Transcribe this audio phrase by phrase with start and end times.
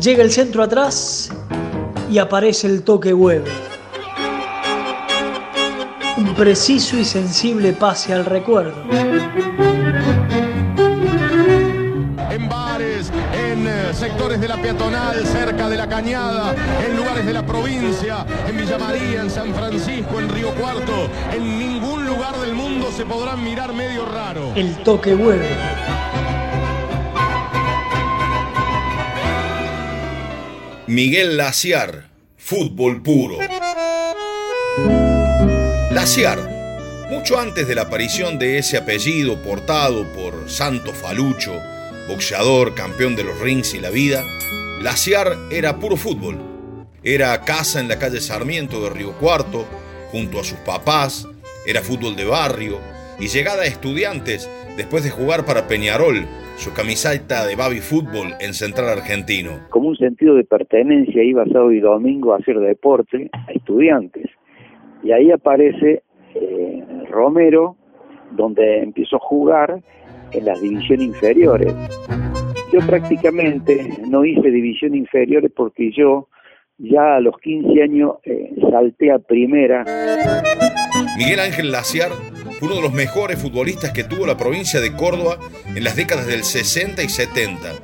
[0.00, 1.30] Llega el centro atrás
[2.10, 3.44] y aparece el toque web.
[6.18, 8.74] Un preciso y sensible pase al recuerdo.
[12.30, 16.54] En bares, en eh, sectores de la peatonal, cerca de la cañada,
[16.86, 21.58] en lugares de la provincia, en Villa María, en San Francisco, en Río Cuarto, en
[21.58, 24.52] ningún lugar del mundo se podrán mirar medio raro.
[24.54, 25.40] El toque web.
[30.88, 33.38] Miguel Laciar, fútbol puro.
[35.90, 36.38] Laciar,
[37.10, 41.60] mucho antes de la aparición de ese apellido portado por Santo Falucho,
[42.06, 44.22] boxeador, campeón de los rings y la vida,
[44.80, 46.38] Laciar era puro fútbol.
[47.02, 49.66] Era casa en la calle Sarmiento de Río Cuarto,
[50.12, 51.26] junto a sus papás,
[51.66, 52.78] era fútbol de barrio
[53.18, 58.54] y llegada a estudiantes después de jugar para Peñarol, su camiseta de Babi Fútbol en
[58.54, 59.60] Central Argentino.
[59.70, 64.26] Como un sentido de pertenencia iba sábado y domingo a hacer deporte a estudiantes.
[65.02, 66.02] Y ahí aparece
[66.34, 67.76] eh, Romero,
[68.32, 69.82] donde empezó a jugar
[70.32, 71.72] en las divisiones inferiores.
[72.72, 76.28] Yo prácticamente no hice división inferiores porque yo
[76.78, 79.84] ya a los 15 años eh, salté a primera.
[81.16, 82.10] Miguel Ángel Laciar
[82.66, 86.42] uno de los mejores futbolistas que tuvo la provincia de Córdoba en las décadas del
[86.42, 87.74] 60 y 70.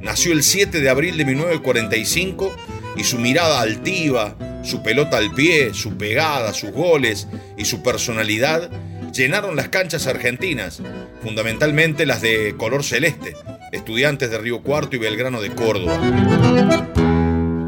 [0.00, 2.56] Nació el 7 de abril de 1945
[2.96, 8.70] y su mirada altiva, su pelota al pie, su pegada, sus goles y su personalidad
[9.12, 10.80] llenaron las canchas argentinas,
[11.22, 13.34] fundamentalmente las de color celeste,
[13.72, 16.00] estudiantes de Río Cuarto y Belgrano de Córdoba.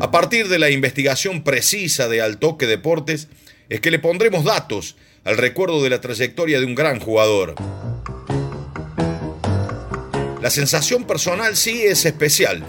[0.00, 3.28] A partir de la investigación precisa de Altoque Deportes,
[3.68, 7.54] es que le pondremos datos al recuerdo de la trayectoria de un gran jugador.
[10.40, 12.64] La sensación personal sí es especial.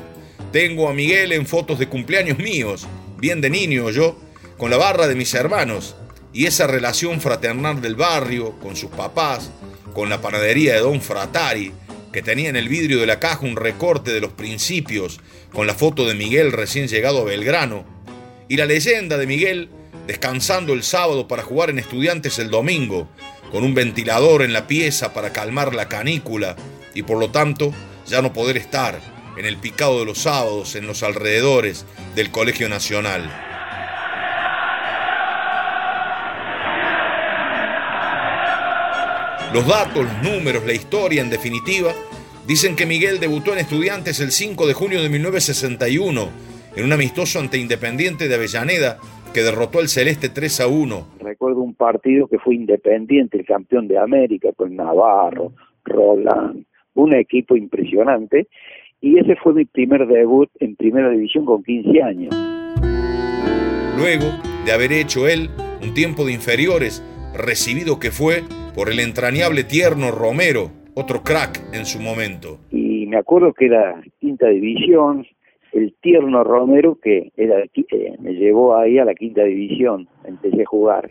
[0.52, 2.86] Tengo a Miguel en fotos de cumpleaños míos,
[3.18, 4.20] bien de niño yo,
[4.58, 5.96] con la barra de mis hermanos,
[6.32, 9.50] y esa relación fraternal del barrio, con sus papás,
[9.94, 11.72] con la panadería de Don Fratari,
[12.12, 15.20] que tenía en el vidrio de la caja un recorte de los principios,
[15.52, 17.86] con la foto de Miguel recién llegado a Belgrano,
[18.48, 19.70] y la leyenda de Miguel
[20.08, 23.08] descansando el sábado para jugar en estudiantes el domingo,
[23.52, 26.56] con un ventilador en la pieza para calmar la canícula
[26.94, 27.74] y por lo tanto
[28.08, 29.00] ya no poder estar
[29.38, 33.32] en el picado de los sábados en los alrededores del Colegio Nacional.
[39.54, 41.94] Los datos, los números, la historia en definitiva,
[42.48, 46.30] dicen que Miguel debutó en estudiantes el 5 de junio de 1961
[46.76, 48.98] en un amistoso ante Independiente de Avellaneda
[49.34, 51.08] que derrotó al Celeste 3 a 1.
[51.20, 56.64] Recuerdo un partido que fue Independiente, el campeón de América, con Navarro, Roland,
[56.94, 58.48] un equipo impresionante.
[59.02, 62.36] Y ese fue mi primer debut en primera división con 15 años.
[63.98, 64.26] Luego
[64.66, 65.50] de haber hecho él
[65.82, 67.04] un tiempo de inferiores,
[67.36, 72.60] recibido que fue por el entrañable tierno Romero, otro crack en su momento.
[72.72, 75.26] Y me acuerdo que era quinta división,
[75.74, 81.10] el tierno Romero que eh, me llevó ahí a la quinta división, empecé a jugar.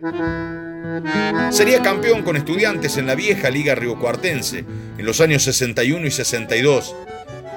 [1.50, 4.64] Sería campeón con estudiantes en la vieja liga riocuartense
[4.98, 6.96] en los años 61 y 62.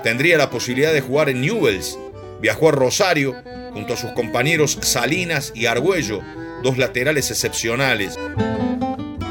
[0.04, 2.00] Tendría la posibilidad de jugar en Newells.
[2.42, 3.34] Viajó a Rosario
[3.74, 6.22] junto a sus compañeros Salinas y Argüello,
[6.64, 8.20] dos laterales excepcionales.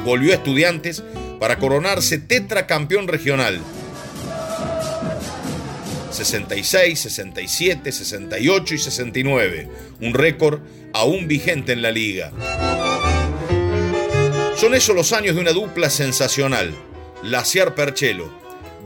[0.04, 1.04] Volvió a estudiantes
[1.40, 3.60] para coronarse tetracampeón regional
[6.14, 9.68] 66, 67, 68 y 69,
[10.00, 10.60] un récord
[10.94, 12.30] aún vigente en la liga.
[14.54, 16.70] Son esos los años de una dupla sensacional,
[17.24, 18.26] Laciar Perchelo,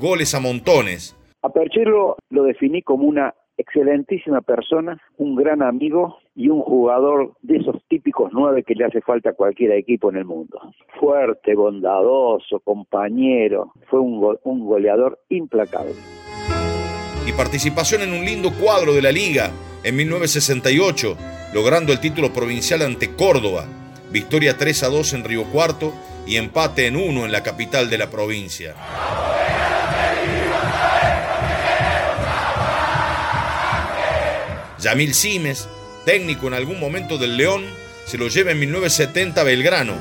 [0.00, 1.14] goles a montones.
[1.42, 7.58] A Perchelo lo definí como una excelentísima persona, un gran amigo y un jugador de
[7.58, 10.60] esos típicos nueve que le hace falta a cualquier equipo en el mundo.
[10.98, 15.94] Fuerte, bondadoso, compañero, fue un goleador implacable
[17.28, 19.52] y participación en un lindo cuadro de la liga
[19.84, 21.18] en 1968,
[21.52, 23.66] logrando el título provincial ante Córdoba,
[24.10, 25.94] victoria 3 a 2 en Río Cuarto
[26.26, 28.74] y empate en 1 en la capital de la provincia.
[34.80, 35.68] Yamil Simes,
[36.06, 37.66] técnico en algún momento del León,
[38.06, 39.94] se lo lleva en 1970 a Belgrano.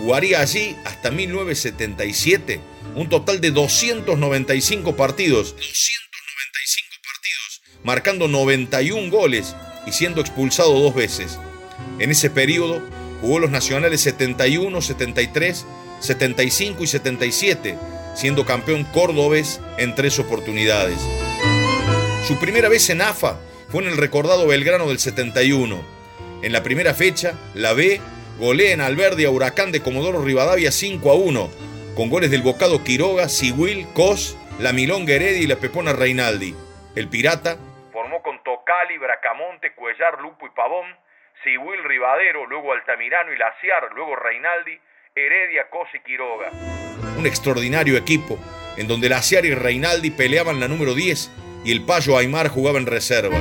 [0.00, 2.58] Jugaría allí hasta 1977,
[2.96, 5.54] un total de 295 partidos
[7.86, 9.54] marcando 91 goles
[9.86, 11.38] y siendo expulsado dos veces.
[12.00, 12.82] En ese periodo
[13.20, 15.64] jugó los nacionales 71, 73,
[16.00, 17.78] 75 y 77,
[18.16, 20.98] siendo campeón cordobés en tres oportunidades.
[22.26, 23.38] Su primera vez en AFA
[23.68, 25.80] fue en el recordado Belgrano del 71.
[26.42, 28.00] En la primera fecha, la B
[28.40, 31.50] golea en Alberdi a Huracán de Comodoro Rivadavia 5 a 1,
[31.94, 36.56] con goles del Bocado Quiroga, Sigüil, Cos, la Milonga y la Pepona Reinaldi.
[36.96, 37.58] El Pirata
[38.06, 40.86] formó con Tocali, Bracamonte, Cuellar, Lupo y Pavón,
[41.42, 44.78] Sigüil, Rivadero, luego Altamirano y Laciar, luego Reinaldi,
[45.16, 46.52] Heredia, Cos y Quiroga.
[47.18, 48.38] Un extraordinario equipo,
[48.76, 51.32] en donde Laciar y Reinaldi peleaban la número 10
[51.64, 53.38] y el Payo Aymar jugaba en reserva.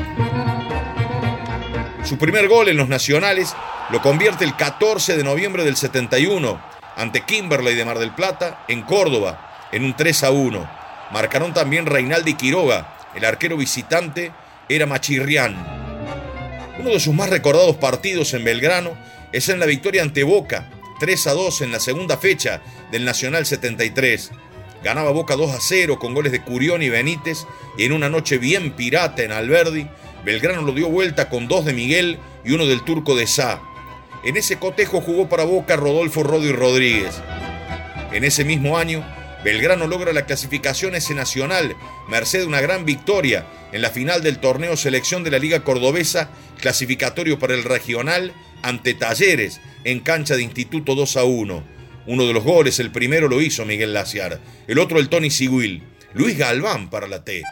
[2.04, 3.56] Su primer gol en los nacionales
[3.92, 6.60] lo convierte el 14 de noviembre del 71
[6.96, 10.70] ante Kimberley de Mar del Plata en Córdoba en un 3 a 1.
[11.12, 14.32] Marcaron también Reinaldi Quiroga, el arquero visitante
[14.70, 15.56] era Machirrián.
[16.80, 18.98] Uno de sus más recordados partidos en Belgrano
[19.32, 20.70] es en la victoria ante Boca,
[21.00, 24.32] 3 a 2 en la segunda fecha del Nacional 73.
[24.84, 27.46] Ganaba Boca 2 a 0 con goles de Curión y Benítez
[27.78, 29.88] y en una noche bien pirata en Alberdi,
[30.24, 33.62] Belgrano lo dio vuelta con dos de Miguel y uno del turco de Sá.
[34.24, 37.22] En ese cotejo jugó para Boca Rodolfo Rodi Rodríguez.
[38.12, 39.06] En ese mismo año,
[39.46, 41.76] Belgrano logra la clasificación ese nacional,
[42.10, 46.32] merced de una gran victoria en la final del torneo selección de la Liga Cordobesa,
[46.60, 48.34] clasificatorio para el regional
[48.64, 51.64] ante Talleres en cancha de Instituto 2 a 1.
[52.08, 55.84] Uno de los goles, el primero lo hizo Miguel Laciar, el otro el Tony Sigüil.
[56.16, 57.44] Luis Galván para la T.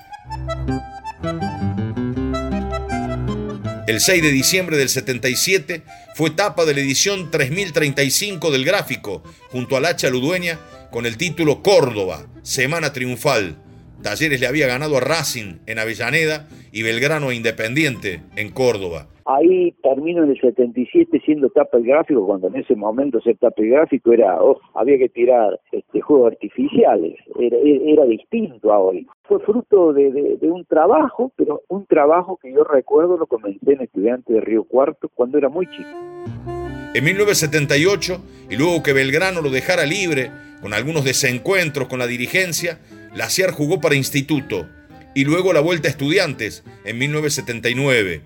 [3.86, 5.84] El 6 de diciembre del 77
[6.16, 10.57] fue etapa de la edición 3035 del gráfico, junto al Hacha Ludueña,
[10.94, 13.56] con el título Córdoba, Semana Triunfal.
[14.04, 19.07] Talleres le había ganado a Racing en Avellaneda y Belgrano a Independiente en Córdoba.
[19.25, 23.63] Ahí termino en el 77 siendo tapa el gráfico, cuando en ese momento ser tapa
[23.63, 29.07] el gráfico era, oh, había que tirar este, juegos artificiales, era, era distinto a hoy.
[29.24, 34.31] Fue fruto de, un trabajo, pero un trabajo que yo recuerdo lo comencé en estudiante
[34.31, 35.89] de Río Cuarto cuando era muy chico.
[36.94, 40.30] En 1978, y luego que Belgrano lo dejara libre,
[40.63, 42.80] con algunos desencuentros con la dirigencia,
[43.13, 44.69] Laciar jugó para Instituto
[45.13, 48.24] y luego la vuelta a Estudiantes en 1979.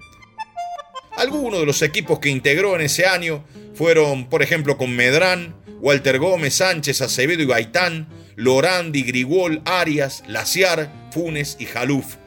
[1.18, 3.44] Algunos de los equipos que integró en ese año
[3.74, 10.94] fueron, por ejemplo, con Medrán, Walter Gómez, Sánchez, Acevedo y Gaitán, Lorandi, Grigol, Arias, Laciar,
[11.10, 12.18] Funes y Jaluf.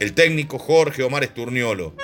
[0.00, 1.94] El técnico Jorge Omar Esturniolo.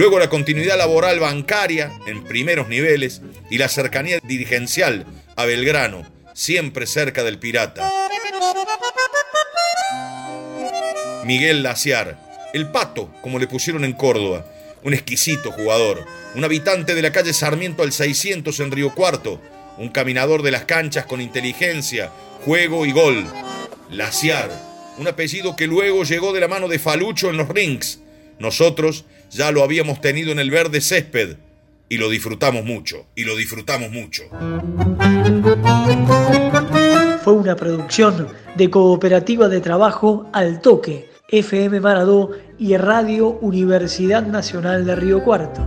[0.00, 3.20] Luego la continuidad laboral bancaria en primeros niveles
[3.50, 5.04] y la cercanía dirigencial
[5.36, 7.92] a Belgrano, siempre cerca del pirata.
[11.26, 12.18] Miguel Laciar,
[12.54, 14.46] el Pato, como le pusieron en Córdoba,
[14.84, 19.38] un exquisito jugador, un habitante de la calle Sarmiento al 600 en Río Cuarto,
[19.76, 22.10] un caminador de las canchas con inteligencia,
[22.46, 23.26] juego y gol.
[23.90, 24.50] Laciar,
[24.96, 28.00] un apellido que luego llegó de la mano de Falucho en los rings.
[28.40, 31.36] Nosotros ya lo habíamos tenido en el verde césped
[31.88, 34.24] y lo disfrutamos mucho, y lo disfrutamos mucho.
[37.22, 44.84] Fue una producción de Cooperativa de Trabajo Al Toque FM Maradó y Radio Universidad Nacional
[44.84, 45.66] de Río Cuarto.